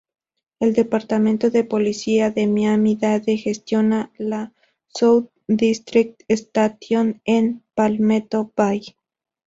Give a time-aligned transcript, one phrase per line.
[0.59, 4.51] El Departamento de Policía de Miami-Dade gestiona la
[4.87, 8.95] "South District Station" en Palmetto Bay.